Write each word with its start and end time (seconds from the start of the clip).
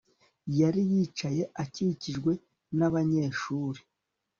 Yari 0.59 0.81
yicaye 0.91 1.43
akikijwe 1.63 2.31
nabanyeshuri 2.77 3.79